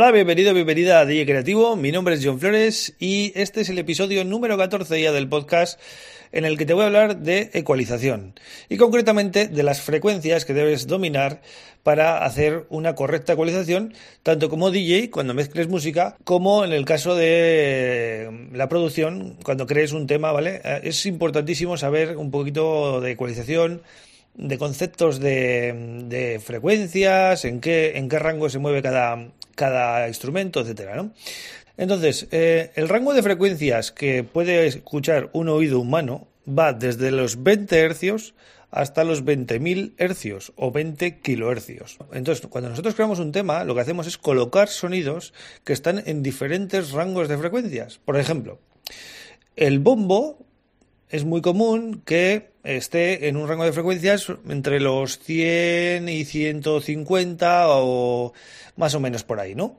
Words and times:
Hola, 0.00 0.12
bienvenido, 0.12 0.54
bienvenida 0.54 1.00
a 1.00 1.04
DJ 1.04 1.26
Creativo. 1.26 1.76
Mi 1.76 1.92
nombre 1.92 2.14
es 2.14 2.24
John 2.24 2.40
Flores 2.40 2.94
y 2.98 3.32
este 3.34 3.60
es 3.60 3.68
el 3.68 3.78
episodio 3.78 4.24
número 4.24 4.56
14 4.56 4.98
ya 4.98 5.12
del 5.12 5.28
podcast 5.28 5.78
en 6.32 6.46
el 6.46 6.56
que 6.56 6.64
te 6.64 6.72
voy 6.72 6.84
a 6.84 6.86
hablar 6.86 7.18
de 7.18 7.50
ecualización 7.52 8.32
y 8.70 8.78
concretamente 8.78 9.46
de 9.46 9.62
las 9.62 9.82
frecuencias 9.82 10.46
que 10.46 10.54
debes 10.54 10.86
dominar 10.86 11.42
para 11.82 12.24
hacer 12.24 12.64
una 12.70 12.94
correcta 12.94 13.34
ecualización, 13.34 13.92
tanto 14.22 14.48
como 14.48 14.70
DJ 14.70 15.10
cuando 15.10 15.34
mezcles 15.34 15.68
música, 15.68 16.16
como 16.24 16.64
en 16.64 16.72
el 16.72 16.86
caso 16.86 17.14
de 17.14 18.48
la 18.54 18.70
producción 18.70 19.36
cuando 19.44 19.66
crees 19.66 19.92
un 19.92 20.06
tema, 20.06 20.32
¿vale? 20.32 20.62
Eh, 20.64 20.80
es 20.84 21.04
importantísimo 21.04 21.76
saber 21.76 22.16
un 22.16 22.30
poquito 22.30 23.02
de 23.02 23.10
ecualización, 23.10 23.82
de 24.32 24.56
conceptos 24.56 25.20
de, 25.20 26.40
frecuencias, 26.42 27.44
en 27.44 27.60
qué, 27.60 27.98
en 27.98 28.08
qué 28.08 28.18
rango 28.18 28.48
se 28.48 28.58
mueve 28.58 28.80
cada, 28.80 29.28
cada 29.54 30.08
instrumento, 30.08 30.60
etcétera, 30.60 30.96
¿no? 30.96 31.12
Entonces, 31.76 32.28
eh, 32.30 32.72
el 32.74 32.88
rango 32.88 33.14
de 33.14 33.22
frecuencias 33.22 33.90
que 33.90 34.22
puede 34.22 34.66
escuchar 34.66 35.30
un 35.32 35.48
oído 35.48 35.80
humano 35.80 36.28
va 36.46 36.72
desde 36.72 37.10
los 37.10 37.42
20 37.42 37.78
hercios 37.78 38.34
hasta 38.70 39.02
los 39.02 39.24
20.000 39.24 39.94
hercios 39.96 40.52
o 40.56 40.70
20 40.70 41.20
kilohercios. 41.20 41.98
Entonces, 42.12 42.46
cuando 42.46 42.70
nosotros 42.70 42.94
creamos 42.94 43.18
un 43.18 43.32
tema, 43.32 43.64
lo 43.64 43.74
que 43.74 43.80
hacemos 43.80 44.06
es 44.06 44.18
colocar 44.18 44.68
sonidos 44.68 45.32
que 45.64 45.72
están 45.72 46.02
en 46.06 46.22
diferentes 46.22 46.92
rangos 46.92 47.28
de 47.28 47.38
frecuencias. 47.38 47.98
Por 48.04 48.16
ejemplo, 48.16 48.58
el 49.56 49.78
bombo 49.78 50.38
es 51.10 51.24
muy 51.24 51.42
común 51.42 52.02
que 52.04 52.50
esté 52.62 53.28
en 53.28 53.36
un 53.36 53.48
rango 53.48 53.64
de 53.64 53.72
frecuencias 53.72 54.26
entre 54.48 54.80
los 54.80 55.18
100 55.18 56.08
y 56.08 56.24
150 56.24 57.64
o 57.68 58.32
más 58.76 58.94
o 58.94 59.00
menos 59.00 59.24
por 59.24 59.40
ahí, 59.40 59.54
¿no? 59.54 59.76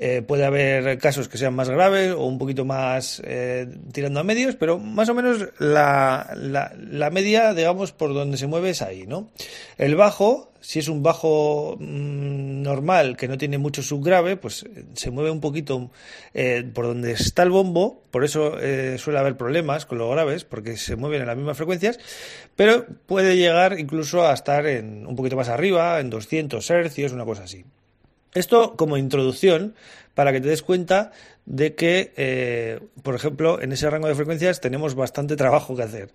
Eh, 0.00 0.22
puede 0.22 0.44
haber 0.44 0.96
casos 0.98 1.28
que 1.28 1.38
sean 1.38 1.54
más 1.54 1.68
graves 1.68 2.12
o 2.12 2.24
un 2.24 2.38
poquito 2.38 2.64
más 2.64 3.20
eh, 3.24 3.66
tirando 3.92 4.20
a 4.20 4.22
medios, 4.22 4.54
pero 4.54 4.78
más 4.78 5.08
o 5.08 5.14
menos 5.14 5.48
la, 5.58 6.32
la, 6.36 7.10
media, 7.10 7.52
digamos, 7.52 7.90
por 7.90 8.14
donde 8.14 8.36
se 8.36 8.46
mueve 8.46 8.70
es 8.70 8.80
ahí, 8.80 9.08
¿no? 9.08 9.28
El 9.76 9.96
bajo, 9.96 10.52
si 10.60 10.78
es 10.78 10.86
un 10.86 11.02
bajo 11.02 11.76
mm, 11.80 12.62
normal 12.62 13.16
que 13.16 13.26
no 13.26 13.38
tiene 13.38 13.58
mucho 13.58 13.82
subgrave, 13.82 14.36
pues 14.36 14.62
eh, 14.62 14.84
se 14.94 15.10
mueve 15.10 15.32
un 15.32 15.40
poquito 15.40 15.90
por 16.74 16.86
donde 16.86 17.10
está 17.10 17.42
el 17.42 17.50
bombo, 17.50 18.04
por 18.12 18.24
eso 18.24 18.56
suele 18.98 19.18
haber 19.18 19.36
problemas 19.36 19.84
con 19.84 19.98
los 19.98 20.08
graves, 20.12 20.44
porque 20.44 20.76
se 20.76 20.94
mueven 20.94 21.22
en 21.22 21.26
las 21.26 21.36
mismas 21.36 21.56
frecuencias, 21.56 21.98
pero 22.54 22.86
puede 23.06 23.36
llegar 23.36 23.80
incluso 23.80 24.24
a 24.24 24.32
estar 24.32 24.64
en 24.66 25.08
un 25.08 25.16
poquito 25.16 25.34
más 25.34 25.48
arriba, 25.48 25.98
en 25.98 26.08
200 26.08 26.70
hercios, 26.70 27.10
una 27.10 27.24
cosa 27.24 27.42
así. 27.42 27.64
Esto 28.34 28.76
como 28.76 28.96
introducción 28.96 29.74
para 30.14 30.32
que 30.32 30.40
te 30.40 30.48
des 30.48 30.62
cuenta 30.62 31.12
de 31.48 31.74
que, 31.74 32.12
eh, 32.18 32.78
por 33.02 33.14
ejemplo, 33.14 33.60
en 33.62 33.72
ese 33.72 33.88
rango 33.88 34.06
de 34.06 34.14
frecuencias 34.14 34.60
tenemos 34.60 34.94
bastante 34.94 35.34
trabajo 35.34 35.74
que 35.74 35.82
hacer. 35.82 36.12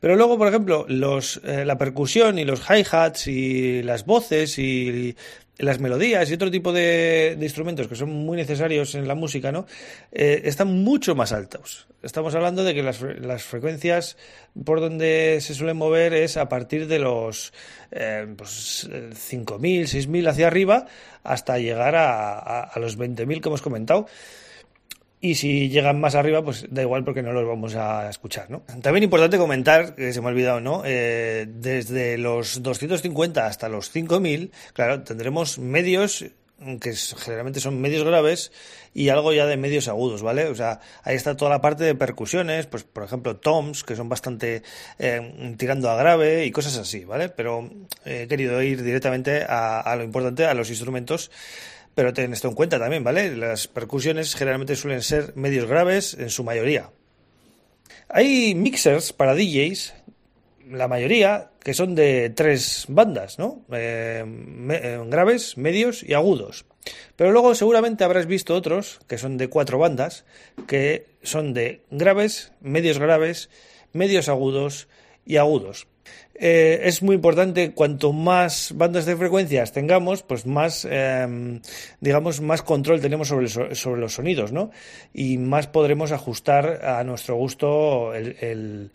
Pero 0.00 0.16
luego, 0.16 0.36
por 0.36 0.48
ejemplo, 0.48 0.84
los, 0.88 1.40
eh, 1.44 1.64
la 1.64 1.78
percusión 1.78 2.36
y 2.40 2.44
los 2.44 2.62
hi-hats 2.68 3.28
y 3.28 3.84
las 3.84 4.04
voces 4.04 4.58
y 4.58 5.14
las 5.58 5.78
melodías 5.78 6.28
y 6.28 6.34
otro 6.34 6.50
tipo 6.50 6.72
de, 6.72 7.38
instrumentos 7.40 7.86
que 7.86 7.94
son 7.94 8.10
muy 8.10 8.36
necesarios 8.36 8.96
en 8.96 9.06
la 9.06 9.14
música, 9.14 9.52
¿no? 9.52 9.66
Eh, 10.10 10.42
están 10.46 10.82
mucho 10.82 11.14
más 11.14 11.30
altos. 11.30 11.86
Estamos 12.02 12.34
hablando 12.34 12.64
de 12.64 12.74
que 12.74 12.82
las, 12.82 13.00
las, 13.00 13.44
frecuencias 13.44 14.16
por 14.64 14.80
donde 14.80 15.38
se 15.40 15.54
suelen 15.54 15.76
mover 15.76 16.12
es 16.14 16.36
a 16.36 16.48
partir 16.48 16.88
de 16.88 16.98
los 16.98 17.52
eh, 17.92 18.26
pues, 18.36 18.88
5.000, 18.90 19.82
6.000 19.84 20.28
hacia 20.28 20.48
arriba 20.48 20.86
hasta 21.22 21.58
llegar 21.58 21.94
a, 21.94 22.64
a 22.64 22.78
los 22.80 22.98
20.000 22.98 23.40
que 23.40 23.48
hemos 23.48 23.62
comentado 23.62 24.08
y 25.24 25.36
si 25.36 25.68
llegan 25.68 26.00
más 26.00 26.16
arriba, 26.16 26.42
pues 26.42 26.66
da 26.68 26.82
igual 26.82 27.04
porque 27.04 27.22
no 27.22 27.32
los 27.32 27.46
vamos 27.46 27.76
a 27.76 28.10
escuchar, 28.10 28.50
¿no? 28.50 28.62
También 28.82 29.04
importante 29.04 29.38
comentar, 29.38 29.94
que 29.94 30.12
se 30.12 30.20
me 30.20 30.26
ha 30.26 30.30
olvidado, 30.30 30.60
¿no? 30.60 30.82
Eh, 30.84 31.46
desde 31.48 32.18
los 32.18 32.60
250 32.60 33.46
hasta 33.46 33.68
los 33.68 33.88
5000, 33.90 34.50
claro, 34.74 35.04
tendremos 35.04 35.60
medios 35.60 36.24
que 36.80 36.92
generalmente 36.94 37.60
son 37.60 37.80
medios 37.80 38.04
graves 38.04 38.50
y 38.94 39.10
algo 39.10 39.32
ya 39.32 39.46
de 39.46 39.56
medios 39.56 39.86
agudos, 39.86 40.22
¿vale? 40.22 40.46
O 40.46 40.56
sea, 40.56 40.80
ahí 41.04 41.14
está 41.14 41.36
toda 41.36 41.52
la 41.52 41.60
parte 41.60 41.84
de 41.84 41.94
percusiones, 41.94 42.66
pues 42.66 42.82
por 42.82 43.04
ejemplo 43.04 43.36
toms, 43.36 43.84
que 43.84 43.94
son 43.94 44.08
bastante 44.08 44.64
eh, 44.98 45.54
tirando 45.56 45.88
a 45.88 45.96
grave 45.96 46.46
y 46.46 46.50
cosas 46.50 46.76
así, 46.78 47.04
¿vale? 47.04 47.28
Pero 47.28 47.70
he 48.04 48.26
querido 48.26 48.60
ir 48.60 48.82
directamente 48.82 49.44
a, 49.48 49.80
a 49.80 49.94
lo 49.94 50.02
importante, 50.02 50.46
a 50.46 50.54
los 50.54 50.68
instrumentos 50.68 51.30
pero 51.94 52.12
ten 52.12 52.32
esto 52.32 52.48
en 52.48 52.54
cuenta 52.54 52.78
también, 52.78 53.04
¿vale? 53.04 53.36
Las 53.36 53.68
percusiones 53.68 54.34
generalmente 54.34 54.76
suelen 54.76 55.02
ser 55.02 55.32
medios 55.36 55.66
graves 55.66 56.14
en 56.14 56.30
su 56.30 56.44
mayoría. 56.44 56.90
Hay 58.08 58.54
mixers 58.54 59.12
para 59.12 59.34
DJs, 59.34 59.94
la 60.70 60.88
mayoría, 60.88 61.50
que 61.60 61.74
son 61.74 61.94
de 61.94 62.30
tres 62.30 62.86
bandas, 62.88 63.38
¿no? 63.38 63.64
Eh, 63.72 64.24
eh, 64.70 65.00
graves, 65.06 65.56
medios 65.56 66.02
y 66.02 66.14
agudos. 66.14 66.64
Pero 67.16 67.32
luego 67.32 67.54
seguramente 67.54 68.04
habrás 68.04 68.26
visto 68.26 68.54
otros 68.54 69.00
que 69.06 69.18
son 69.18 69.36
de 69.36 69.48
cuatro 69.48 69.78
bandas, 69.78 70.24
que 70.66 71.06
son 71.22 71.54
de 71.54 71.82
graves, 71.90 72.52
medios 72.60 72.98
graves, 72.98 73.50
medios 73.92 74.28
agudos 74.28 74.88
y 75.24 75.36
agudos. 75.36 75.86
Eh, 76.44 76.88
es 76.88 77.04
muy 77.04 77.14
importante 77.14 77.70
cuanto 77.70 78.12
más 78.12 78.72
bandas 78.74 79.06
de 79.06 79.14
frecuencias 79.14 79.70
tengamos, 79.70 80.24
pues 80.24 80.44
más, 80.44 80.84
em, 80.90 81.60
digamos, 82.00 82.40
más 82.40 82.62
control 82.62 83.00
tenemos 83.00 83.28
sobre, 83.28 83.46
sobre, 83.46 84.00
los 84.00 84.14
sonidos, 84.14 84.50
¿no? 84.50 84.72
Y 85.14 85.38
más 85.38 85.68
podremos 85.68 86.10
ajustar 86.10 86.84
a 86.84 87.04
nuestro 87.04 87.36
gusto 87.36 88.12
el, 88.12 88.90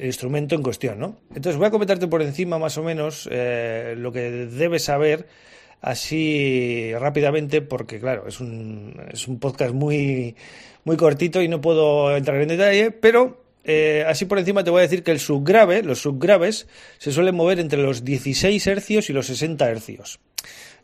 instrumento 0.00 0.54
en 0.54 0.62
cuestión, 0.62 1.00
¿no? 1.00 1.16
Entonces 1.34 1.56
voy 1.56 1.66
a 1.66 1.70
comentarte 1.72 2.06
por 2.06 2.22
encima 2.22 2.56
más 2.56 2.78
o 2.78 2.84
menos 2.84 3.28
eh, 3.32 3.96
lo 3.98 4.12
que 4.12 4.30
debes 4.30 4.84
saber 4.84 5.26
así 5.80 6.92
rápidamente 7.00 7.62
porque 7.62 7.98
claro, 7.98 8.28
es 8.28 8.38
un, 8.38 8.94
es 9.10 9.26
un 9.26 9.40
podcast 9.40 9.74
muy, 9.74 10.36
muy 10.84 10.96
cortito 10.96 11.42
y 11.42 11.48
no 11.48 11.60
puedo 11.60 12.16
entrar 12.16 12.40
en 12.40 12.46
detalle, 12.46 12.92
pero 12.92 13.45
eh, 13.66 14.04
así 14.06 14.24
por 14.26 14.38
encima 14.38 14.62
te 14.62 14.70
voy 14.70 14.78
a 14.78 14.82
decir 14.82 15.02
que 15.02 15.10
el 15.10 15.18
subgrave, 15.18 15.82
los 15.82 16.00
subgraves, 16.00 16.68
se 16.98 17.10
suelen 17.10 17.34
mover 17.34 17.58
entre 17.58 17.82
los 17.82 18.04
16 18.04 18.64
hercios 18.66 19.10
y 19.10 19.12
los 19.12 19.26
60 19.26 19.68
hercios. 19.68 20.20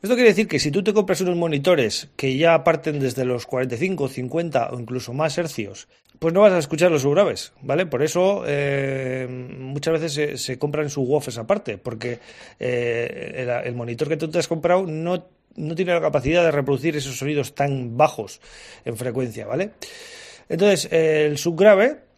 Esto 0.03 0.17
quiere 0.17 0.31
decir 0.31 0.49
que 0.49 0.59
si 0.59 0.73
tú 0.73 0.83
te 0.83 0.93
compras 0.93 1.21
unos 1.21 1.37
monitores 1.37 2.09
que 2.17 2.37
ya 2.37 2.65
parten 2.65 2.99
desde 2.99 3.25
los 3.25 3.47
45, 3.47 4.09
50 4.09 4.71
o 4.73 4.81
incluso 4.81 5.13
más 5.13 5.39
hercios, 5.39 5.87
pues 6.19 6.35
no 6.35 6.41
vas 6.41 6.53
a 6.53 6.59
escuchar 6.59 6.91
los 6.91 7.03
subgraves, 7.03 7.53
¿vale? 7.63 7.87
Por 7.87 8.03
eso 8.03 8.43
eh, 8.47 9.29
muchas 9.29 10.01
veces 10.01 10.43
se, 10.43 10.59
compran 10.59 10.91
subwoofers 10.91 11.39
aparte, 11.39 11.79
porque 11.79 12.19
eh, 12.59 13.63
el, 13.65 13.77
monitor 13.77 14.09
que 14.09 14.17
tú 14.17 14.29
te 14.29 14.41
has 14.41 14.49
comprado 14.49 14.87
no, 14.87 15.25
no 15.55 15.75
tiene 15.77 15.95
la 15.95 16.01
capacidad 16.01 16.43
de 16.43 16.51
reproducir 16.51 16.97
esos 16.97 17.17
sonidos 17.17 17.55
tan 17.55 17.97
bajos 17.97 18.41
en 18.85 18.97
frecuencia, 18.97 19.47
¿vale? 19.47 19.71
Entonces, 20.49 20.89
el 20.93 21.39
subgrave 21.39 22.12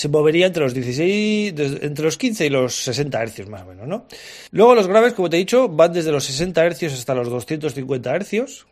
se 0.00 0.08
movería 0.08 0.46
entre 0.46 0.62
los 0.62 0.72
16, 0.72 1.52
entre 1.82 2.04
los 2.06 2.16
15 2.16 2.46
y 2.46 2.48
los 2.48 2.74
60 2.74 3.22
hercios 3.22 3.50
más 3.50 3.64
o 3.64 3.66
menos, 3.66 3.86
¿no? 3.86 4.06
Luego 4.50 4.74
los 4.74 4.88
graves, 4.88 5.12
como 5.12 5.28
te 5.28 5.36
he 5.36 5.40
dicho, 5.40 5.68
van 5.68 5.92
desde 5.92 6.10
los 6.10 6.24
60 6.24 6.64
hercios 6.64 6.94
hasta 6.94 7.14
los 7.14 7.28
250 7.28 8.16
hercios. 8.16 8.66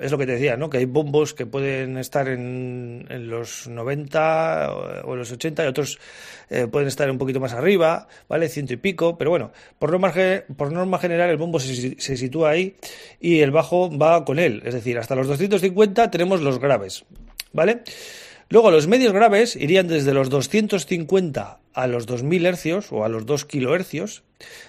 Es 0.00 0.10
lo 0.10 0.18
que 0.18 0.26
te 0.26 0.32
decía, 0.32 0.56
¿no? 0.56 0.68
Que 0.70 0.78
hay 0.78 0.86
bombos 0.86 1.32
que 1.32 1.46
pueden 1.46 1.96
estar 1.96 2.26
en, 2.26 3.06
los 3.08 3.68
90 3.68 4.72
o, 5.04 5.14
los 5.14 5.30
80 5.30 5.64
y 5.64 5.68
otros 5.68 6.00
eh, 6.50 6.66
pueden 6.66 6.88
estar 6.88 7.08
un 7.08 7.18
poquito 7.18 7.38
más 7.38 7.52
arriba, 7.52 8.08
¿vale? 8.28 8.48
Ciento 8.48 8.72
y 8.72 8.76
pico, 8.76 9.16
pero 9.16 9.30
bueno, 9.30 9.52
por 9.78 9.92
norma, 9.92 10.12
por 10.56 10.72
norma 10.72 10.98
general 10.98 11.30
el 11.30 11.36
bombo 11.36 11.60
se, 11.60 12.00
se 12.00 12.16
sitúa 12.16 12.50
ahí 12.50 12.74
y 13.20 13.42
el 13.42 13.52
bajo 13.52 13.96
va 13.96 14.24
con 14.24 14.40
él. 14.40 14.60
Es 14.64 14.74
decir, 14.74 14.98
hasta 14.98 15.14
los 15.14 15.28
250 15.28 16.10
tenemos 16.10 16.40
los 16.40 16.58
graves, 16.58 17.04
¿vale? 17.52 17.82
Luego, 18.48 18.70
los 18.70 18.86
medios 18.86 19.12
graves 19.12 19.56
irían 19.56 19.88
desde 19.88 20.12
los 20.14 20.30
250 20.30 21.58
a 21.72 21.86
los 21.86 22.06
2000 22.06 22.46
hercios 22.46 22.92
o 22.92 23.04
a 23.04 23.08
los 23.08 23.26
2 23.26 23.44
kilohercios, 23.46 24.22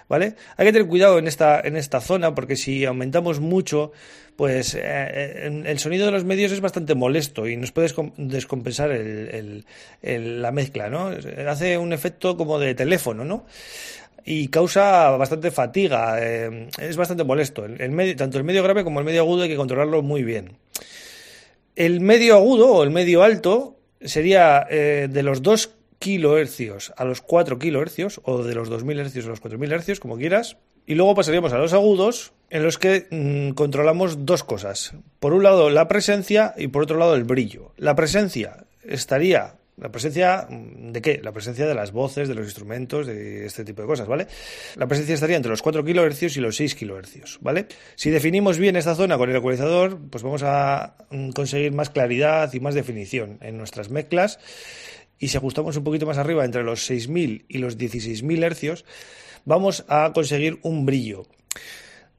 ¿vale? 0.09 0.35
Hay 0.57 0.65
que 0.65 0.73
tener 0.73 0.87
cuidado 0.87 1.19
en 1.19 1.27
esta, 1.27 1.59
en 1.59 1.75
esta 1.75 2.01
zona 2.01 2.33
porque 2.33 2.55
si 2.55 2.85
aumentamos 2.85 3.39
mucho, 3.39 3.91
pues 4.35 4.75
eh, 4.79 5.63
el 5.65 5.79
sonido 5.79 6.05
de 6.05 6.11
los 6.11 6.25
medios 6.25 6.51
es 6.51 6.61
bastante 6.61 6.95
molesto 6.95 7.47
y 7.47 7.57
nos 7.57 7.71
puede 7.71 7.93
descompensar 8.17 8.91
el, 8.91 9.65
la 10.01 10.51
mezcla, 10.51 10.89
¿no? 10.89 11.11
Hace 11.47 11.77
un 11.77 11.93
efecto 11.93 12.37
como 12.37 12.59
de 12.59 12.75
teléfono, 12.75 13.23
¿no? 13.23 13.45
y 14.25 14.47
causa 14.47 15.11
bastante 15.11 15.51
fatiga, 15.51 16.17
eh, 16.19 16.67
es 16.79 16.97
bastante 16.97 17.23
molesto. 17.23 17.63
El, 17.63 17.91
medio, 17.91 18.15
tanto 18.15 18.39
el 18.39 18.43
medio 18.43 18.63
grave 18.63 18.83
como 18.83 18.99
el 18.99 19.05
medio 19.05 19.21
agudo 19.21 19.43
hay 19.43 19.49
que 19.49 19.55
controlarlo 19.55 20.01
muy 20.01 20.23
bien. 20.23 20.57
El 21.75 21.99
medio 21.99 22.35
agudo 22.35 22.71
o 22.71 22.83
el 22.83 22.89
medio 22.89 23.23
alto 23.23 23.77
sería 24.01 24.65
eh, 24.69 25.07
de 25.09 25.23
los 25.23 25.41
2 25.41 25.71
kilohercios 25.99 26.93
a 26.95 27.03
los 27.03 27.21
4 27.21 27.59
kilohercios 27.59 28.21
o 28.23 28.43
de 28.43 28.55
los 28.55 28.69
2000 28.69 28.99
hercios 28.99 29.25
a 29.25 29.29
los 29.29 29.41
4000 29.41 29.71
hercios, 29.73 29.99
como 29.99 30.17
quieras. 30.17 30.57
Y 30.85 30.95
luego 30.95 31.15
pasaríamos 31.15 31.51
a 31.51 31.57
los 31.57 31.73
agudos, 31.73 32.31
en 32.49 32.63
los 32.63 32.77
que 32.77 33.07
mm, 33.09 33.55
controlamos 33.55 34.25
dos 34.25 34.43
cosas. 34.43 34.93
Por 35.19 35.33
un 35.33 35.43
lado, 35.43 35.69
la 35.69 35.87
presencia 35.87 36.53
y 36.57 36.67
por 36.67 36.83
otro 36.83 36.97
lado, 36.97 37.15
el 37.15 37.23
brillo. 37.23 37.71
La 37.75 37.95
presencia 37.95 38.65
estaría 38.83 39.55
la 39.77 39.91
presencia 39.91 40.47
mm, 40.49 40.91
de 40.91 41.01
qué? 41.01 41.19
La 41.23 41.31
presencia 41.31 41.67
de 41.67 41.75
las 41.75 41.91
voces, 41.91 42.27
de 42.27 42.35
los 42.35 42.45
instrumentos, 42.45 43.07
de 43.07 43.45
este 43.45 43.65
tipo 43.65 43.81
de 43.81 43.87
cosas, 43.87 44.07
¿vale? 44.07 44.27
La 44.75 44.87
presencia 44.87 45.15
estaría 45.15 45.35
entre 45.35 45.49
los 45.49 45.61
4 45.61 45.83
kHz 45.83 46.37
y 46.37 46.39
los 46.39 46.55
6 46.55 46.75
kHz, 46.75 47.39
¿vale? 47.41 47.67
Si 47.95 48.09
definimos 48.09 48.57
bien 48.57 48.75
esta 48.75 48.95
zona 48.95 49.17
con 49.17 49.29
el 49.29 49.35
ecualizador, 49.35 49.99
pues 50.09 50.23
vamos 50.23 50.43
a 50.43 50.95
mm, 51.09 51.29
conseguir 51.31 51.71
más 51.73 51.89
claridad 51.89 52.53
y 52.53 52.59
más 52.59 52.75
definición 52.75 53.37
en 53.41 53.57
nuestras 53.57 53.89
mezclas. 53.89 54.39
Y 55.17 55.29
si 55.29 55.37
ajustamos 55.37 55.77
un 55.77 55.83
poquito 55.83 56.05
más 56.05 56.17
arriba, 56.17 56.43
entre 56.43 56.63
los 56.63 56.89
6.000 56.89 57.45
y 57.47 57.57
los 57.59 57.77
16.000 57.77 58.53
Hz, 58.53 58.83
vamos 59.45 59.85
a 59.87 60.11
conseguir 60.13 60.59
un 60.61 60.85
brillo 60.85 61.25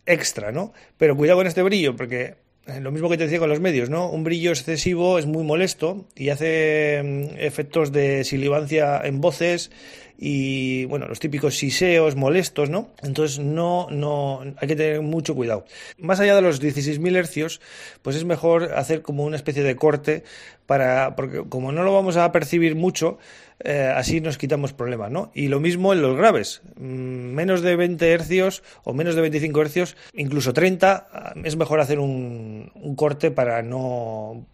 extra, 0.06 0.53
¿no? 0.53 0.73
Pero 0.97 1.17
cuidado 1.17 1.38
con 1.38 1.47
este 1.47 1.62
brillo, 1.62 1.94
porque 1.94 2.37
lo 2.80 2.90
mismo 2.90 3.08
que 3.08 3.16
te 3.16 3.24
decía 3.24 3.38
con 3.38 3.48
los 3.48 3.60
medios, 3.60 3.90
¿no? 3.90 4.10
Un 4.10 4.24
brillo 4.24 4.50
excesivo 4.50 5.18
es 5.18 5.26
muy 5.26 5.44
molesto 5.44 6.06
y 6.16 6.30
hace 6.30 7.00
mm, 7.02 7.38
efectos 7.38 7.92
de 7.92 8.24
silivancia 8.24 9.00
en 9.04 9.20
voces 9.20 9.70
y, 10.18 10.84
bueno, 10.86 11.06
los 11.06 11.20
típicos 11.20 11.56
siseos 11.56 12.16
molestos, 12.16 12.70
¿no? 12.70 12.90
Entonces, 13.02 13.38
no, 13.38 13.88
no, 13.90 14.40
hay 14.56 14.68
que 14.68 14.76
tener 14.76 15.02
mucho 15.02 15.34
cuidado. 15.34 15.64
Más 15.98 16.20
allá 16.20 16.34
de 16.34 16.42
los 16.42 16.62
16.000 16.62 17.16
hercios, 17.16 17.60
pues 18.02 18.16
es 18.16 18.24
mejor 18.24 18.74
hacer 18.74 19.02
como 19.02 19.24
una 19.24 19.36
especie 19.36 19.62
de 19.62 19.76
corte 19.76 20.24
para, 20.66 21.14
porque 21.16 21.44
como 21.48 21.72
no 21.72 21.82
lo 21.82 21.92
vamos 21.92 22.16
a 22.16 22.32
percibir 22.32 22.74
mucho, 22.74 23.18
eh, 23.60 23.92
así 23.94 24.20
nos 24.20 24.38
quitamos 24.38 24.72
problemas, 24.72 25.10
¿no? 25.10 25.30
Y 25.34 25.48
lo 25.48 25.60
mismo 25.60 25.92
en 25.92 26.02
los 26.02 26.16
graves, 26.16 26.62
mm, 26.76 26.82
menos 26.82 27.62
de 27.62 27.76
20 27.76 28.10
hercios 28.10 28.62
o 28.84 28.92
menos 28.92 29.14
de 29.14 29.22
25 29.22 29.62
hercios, 29.62 29.96
incluso 30.14 30.52
30, 30.52 31.34
es 31.44 31.56
mejor 31.56 31.80
hacer 31.80 31.98
un, 31.98 32.70
un 32.74 32.96
corte 32.96 33.30
para 33.30 33.62
no 33.62 34.46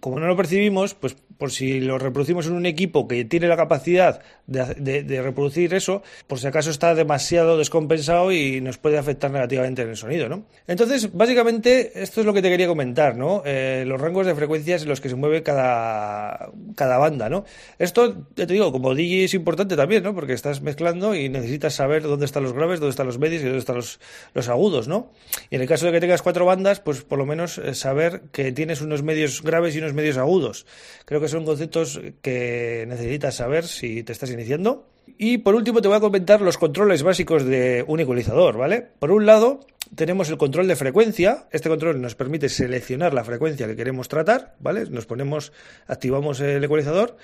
como 0.00 0.20
no 0.20 0.26
lo 0.26 0.36
percibimos, 0.36 0.94
pues 0.94 1.16
por 1.38 1.50
si 1.50 1.80
lo 1.80 1.98
reproducimos 1.98 2.46
en 2.46 2.52
un 2.52 2.66
equipo 2.66 3.08
que 3.08 3.24
tiene 3.24 3.48
la 3.48 3.56
capacidad 3.56 4.20
de, 4.46 5.22
reproducir 5.22 5.72
eso, 5.72 6.02
por 6.26 6.38
si 6.38 6.46
acaso 6.46 6.70
está 6.70 6.94
demasiado 6.94 7.56
descompensado 7.56 8.30
y 8.30 8.60
nos 8.60 8.76
puede 8.76 8.98
afectar 8.98 9.30
negativamente 9.30 9.82
en 9.82 9.88
el 9.88 9.96
sonido, 9.96 10.28
¿no? 10.28 10.44
Entonces, 10.66 11.10
básicamente, 11.14 12.02
esto 12.02 12.20
es 12.20 12.26
lo 12.26 12.34
que 12.34 12.42
te 12.42 12.50
quería 12.50 12.66
comentar, 12.66 13.16
¿no? 13.16 13.42
Eh, 13.46 13.84
los 13.86 13.98
rangos 13.98 14.26
de 14.26 14.34
frecuencias 14.34 14.82
en 14.82 14.88
los 14.88 15.00
que 15.00 15.08
se 15.08 15.14
mueve 15.14 15.42
cada, 15.42 16.50
cada 16.76 16.98
banda, 16.98 17.30
¿no? 17.30 17.44
Esto, 17.78 18.26
ya 18.36 18.46
te 18.46 18.52
digo, 18.52 18.70
como 18.70 18.94
DJ 18.94 19.24
es 19.24 19.34
importante 19.34 19.76
también, 19.76 20.02
¿no? 20.02 20.14
Porque 20.14 20.34
estás 20.34 20.60
mezclando 20.60 21.14
y 21.14 21.30
necesitas 21.30 21.74
saber 21.74 22.02
dónde 22.02 22.26
están 22.26 22.42
los 22.42 22.52
graves, 22.52 22.80
dónde 22.80 22.90
están 22.90 23.06
los 23.06 23.18
medios 23.18 23.40
y 23.40 23.44
dónde 23.44 23.60
están 23.60 23.76
los, 23.76 23.98
los 24.34 24.48
agudos, 24.48 24.88
¿no? 24.88 25.10
Y 25.48 25.56
en 25.56 25.62
el 25.62 25.68
caso 25.68 25.86
de 25.86 25.92
que 25.92 26.00
tengas 26.00 26.20
cuatro 26.20 26.44
bandas, 26.44 26.80
pues 26.80 27.02
por 27.02 27.18
lo 27.18 27.24
menos 27.24 27.56
eh, 27.56 27.74
saber 27.74 28.24
que 28.32 28.52
tienes 28.52 28.82
unos 28.82 29.02
medios 29.02 29.42
graves 29.42 29.69
y 29.74 29.78
unos 29.78 29.94
medios 29.94 30.16
agudos. 30.16 30.66
Creo 31.04 31.20
que 31.20 31.28
son 31.28 31.44
conceptos 31.44 32.00
que 32.22 32.84
necesitas 32.88 33.36
saber 33.36 33.66
si 33.66 34.02
te 34.02 34.12
estás 34.12 34.30
iniciando. 34.30 34.86
Y 35.18 35.38
por 35.38 35.54
último 35.54 35.82
te 35.82 35.88
voy 35.88 35.96
a 35.96 36.00
comentar 36.00 36.40
los 36.40 36.56
controles 36.56 37.02
básicos 37.02 37.44
de 37.44 37.84
un 37.86 38.00
ecualizador, 38.00 38.56
¿vale? 38.56 38.86
Por 38.98 39.10
un 39.10 39.26
lado, 39.26 39.60
tenemos 39.94 40.28
el 40.30 40.38
control 40.38 40.68
de 40.68 40.76
frecuencia. 40.76 41.46
Este 41.50 41.68
control 41.68 42.00
nos 42.00 42.14
permite 42.14 42.48
seleccionar 42.48 43.12
la 43.12 43.24
frecuencia 43.24 43.66
que 43.66 43.76
queremos 43.76 44.08
tratar, 44.08 44.54
¿vale? 44.60 44.86
Nos 44.88 45.06
ponemos, 45.06 45.52
activamos 45.86 46.40
el 46.40 46.62
ecualizador 46.62 47.16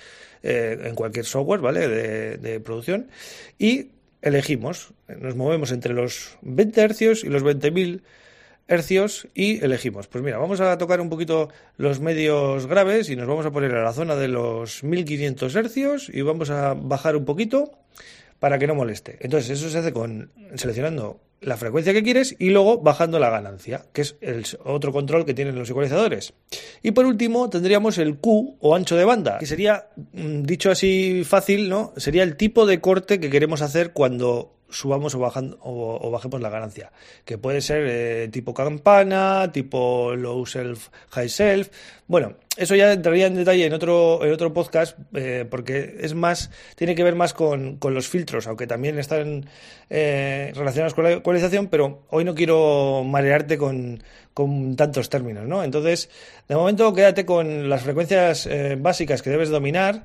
eh, 0.43 0.79
en 0.85 0.95
cualquier 0.95 1.25
software, 1.25 1.61
¿vale? 1.61 1.89
De, 1.89 2.61
producción 2.61 3.09
y 3.59 3.91
elegimos. 4.21 4.93
Nos 5.21 5.37
movemos 5.37 5.71
entre 5.71 5.95
los 5.95 6.39
20 6.43 6.89
Hz 6.89 7.25
y 7.25 7.29
los 7.29 7.45
20.000 7.45 8.03
hercios 8.69 9.29
y 9.35 9.65
elegimos. 9.65 10.09
Pues 10.09 10.23
mira, 10.25 10.39
vamos 10.39 10.61
a 10.61 10.77
tocar 10.79 11.01
un 11.01 11.09
poquito 11.09 11.49
los 11.77 12.01
medios 12.01 12.67
graves 12.67 13.11
y 13.11 13.17
nos 13.17 13.27
vamos 13.27 13.47
a 13.47 13.51
poner 13.51 13.75
a 13.75 13.85
la 13.85 13.93
zona 13.93 14.17
de 14.17 14.29
los 14.29 14.83
1500 14.83 15.55
hercios 15.55 16.11
y 16.13 16.23
vamos 16.23 16.51
a 16.51 16.75
bajar 16.75 17.17
un 17.17 17.25
poquito 17.25 17.73
para 18.39 18.59
que 18.59 18.67
no 18.67 18.75
moleste. 18.75 19.19
Entonces, 19.21 19.59
eso 19.59 19.71
se 19.71 19.79
hace 19.79 19.93
con 19.93 20.31
seleccionando 20.55 21.21
la 21.41 21.57
frecuencia 21.57 21.93
que 21.93 22.03
quieres 22.03 22.35
y 22.39 22.51
luego 22.51 22.79
bajando 22.79 23.19
la 23.19 23.31
ganancia, 23.31 23.85
que 23.93 24.03
es 24.03 24.17
el 24.21 24.45
otro 24.65 24.93
control 24.93 25.25
que 25.25 25.35
tienen 25.35 25.59
los 25.59 25.69
ecualizadores. 25.71 26.33
Y 26.83 26.93
por 26.93 27.07
último, 27.07 27.51
tendríamos 27.51 27.99
el 27.99 28.17
Q 28.17 28.57
o 28.61 28.75
ancho 28.75 28.97
de 28.97 29.05
banda, 29.05 29.39
que 29.39 29.47
sería, 29.47 29.89
mm, 30.13 30.43
dicho 30.43 30.71
así 30.71 31.23
fácil, 31.25 31.69
¿no? 31.69 31.93
Sería 31.97 32.23
el 32.23 32.37
tipo 32.37 32.67
de 32.67 32.81
corte 32.81 33.21
que 33.21 33.31
queremos 33.31 33.63
hacer 33.63 33.93
cuando 33.93 34.56
subamos 34.71 35.15
o, 35.15 35.19
bajando, 35.19 35.59
o, 35.61 36.11
bajemos 36.11 36.41
la 36.41 36.51
ganancia, 36.51 36.93
que 37.25 37.39
puede 37.39 37.61
ser 37.61 37.85
eh, 37.87 38.29
tipo 38.29 38.55
campana, 38.55 39.51
tipo 39.53 40.15
low 40.15 40.45
self, 40.47 40.89
high 41.11 41.29
self. 41.29 41.69
Bueno, 42.07 42.35
eso 42.57 42.75
ya 42.75 42.93
entraría 42.93 43.27
en 43.27 43.35
detalle 43.35 43.67
en 43.67 43.73
otro, 43.73 44.25
en 44.25 44.33
otro 44.33 44.53
podcast, 44.53 44.99
eh, 45.15 45.47
porque 45.49 45.97
es 46.01 46.15
más, 46.15 46.51
tiene 46.75 46.95
que 46.95 47.03
ver 47.03 47.15
más 47.15 47.35
con, 47.35 47.77
con 47.77 47.95
los 47.95 48.09
filtros, 48.09 48.47
aunque 48.47 48.67
también 48.67 48.99
están 48.99 49.47
eh, 49.91 50.53
relacionados 50.55 50.95
con 50.95 51.05
la 51.05 51.13
ecualización, 51.13 51.69
pero 51.69 52.05
hoy 52.11 52.25
no 52.25 52.35
quiero 52.35 53.03
marearte 53.05 53.59
con, 53.59 54.03
con 54.35 54.77
tantos 54.77 55.09
términos, 55.09 55.47
¿no? 55.47 55.65
Entonces, 55.65 56.11
de 56.49 56.57
momento 56.57 56.93
quédate 56.93 57.25
con 57.25 57.69
las 57.69 57.83
frecuencias 57.83 58.49
básicas 58.79 59.23
que 59.23 59.31
debes 59.31 59.49
dominar 59.49 60.05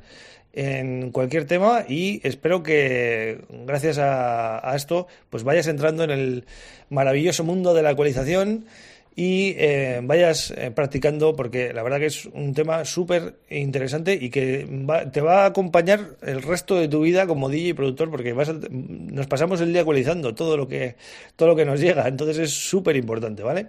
en 0.54 1.12
cualquier 1.12 1.46
tema 1.46 1.86
y 1.88 2.20
espero 2.24 2.64
que 2.64 3.42
gracias 3.66 3.98
a, 4.00 4.74
esto 4.76 5.08
pues 5.30 5.44
vayas 5.44 5.68
entrando 5.68 6.04
en 6.04 6.12
el 6.12 6.46
maravilloso 6.90 7.44
mundo 7.44 7.74
de 7.74 7.84
la 7.84 7.92
ecualización 7.92 8.66
y 9.16 9.56
eh, 9.58 10.00
vayas 10.04 10.54
eh, 10.56 10.72
practicando 10.72 11.36
porque 11.36 11.74
la 11.74 11.84
verdad 11.84 12.00
que 12.00 12.06
es 12.06 12.26
un 12.28 12.54
tema 12.54 12.86
súper 12.86 13.36
interesante 13.50 14.18
y 14.20 14.30
que 14.30 14.68
te 15.12 15.20
va 15.20 15.44
a 15.44 15.48
acompañar 15.48 16.16
el 16.22 16.42
resto 16.42 16.76
de 16.76 16.88
tu 16.88 17.02
vida 17.02 17.28
como 17.28 17.50
DJ 17.50 17.70
y 17.70 17.74
productor 17.74 18.10
porque 18.10 18.32
vas 18.32 18.50
nos 18.50 19.28
pasamos 19.28 19.60
el 19.60 19.74
día 19.74 19.82
ecualizando 19.82 20.34
todo 20.34 20.56
lo 20.56 20.68
que 20.68 20.96
todo 21.36 21.50
lo 21.50 21.56
que 21.56 21.66
nos 21.66 21.82
llega. 21.82 22.08
Entonces 22.08 22.38
es 22.38 22.52
súper 22.52 22.96
importante 22.96 23.44
vale 23.44 23.68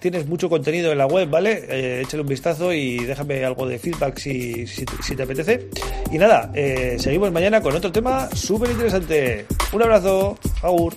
tienes 0.00 0.26
mucho 0.26 0.48
contenido 0.48 0.90
en 0.90 0.98
la 0.98 1.06
web 1.06 1.28
vale 1.28 1.64
eh, 1.68 2.00
échale 2.02 2.22
un 2.22 2.28
vistazo 2.28 2.72
y 2.72 3.04
déjame 3.04 3.44
algo 3.44 3.66
de 3.66 3.78
feedback 3.78 4.18
si, 4.18 4.66
si, 4.66 4.84
te 4.84 5.22
apetece. 5.22 5.68
Y 6.10 6.16
nada 6.16 6.50
seguimos 6.98 7.30
mañana 7.30 7.60
con 7.60 7.74
otro 7.74 7.92
tema 7.92 8.28
súper 8.34 8.70
interesante. 8.70 9.44
Un 9.72 9.82
abrazo 9.82 10.38
agur 10.62 10.94